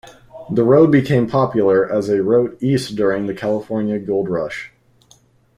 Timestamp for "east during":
2.59-3.27